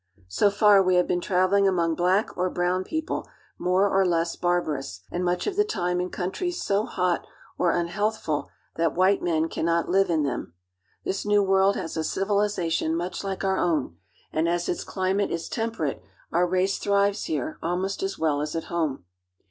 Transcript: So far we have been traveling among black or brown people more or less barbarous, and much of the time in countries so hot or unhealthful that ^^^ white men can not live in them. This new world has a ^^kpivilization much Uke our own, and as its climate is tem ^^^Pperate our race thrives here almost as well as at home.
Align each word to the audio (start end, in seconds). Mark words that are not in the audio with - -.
So 0.29 0.49
far 0.49 0.81
we 0.81 0.95
have 0.95 1.05
been 1.07 1.21
traveling 1.21 1.67
among 1.67 1.93
black 1.93 2.35
or 2.35 2.49
brown 2.49 2.83
people 2.83 3.27
more 3.59 3.87
or 3.87 4.03
less 4.03 4.35
barbarous, 4.35 5.01
and 5.11 5.23
much 5.23 5.45
of 5.45 5.55
the 5.55 5.63
time 5.63 6.01
in 6.01 6.09
countries 6.09 6.59
so 6.63 6.85
hot 6.87 7.27
or 7.55 7.69
unhealthful 7.69 8.49
that 8.77 8.89
^^^ 8.93 8.95
white 8.95 9.21
men 9.21 9.47
can 9.47 9.63
not 9.63 9.89
live 9.89 10.09
in 10.09 10.23
them. 10.23 10.53
This 11.03 11.23
new 11.23 11.43
world 11.43 11.75
has 11.75 11.95
a 11.95 11.99
^^kpivilization 11.99 12.95
much 12.95 13.23
Uke 13.23 13.43
our 13.43 13.59
own, 13.59 13.97
and 14.33 14.49
as 14.49 14.67
its 14.67 14.83
climate 14.83 15.29
is 15.29 15.47
tem 15.47 15.71
^^^Pperate 15.71 16.01
our 16.31 16.47
race 16.47 16.79
thrives 16.79 17.25
here 17.25 17.59
almost 17.61 18.01
as 18.01 18.17
well 18.17 18.41
as 18.41 18.55
at 18.55 18.63
home. 18.73 19.05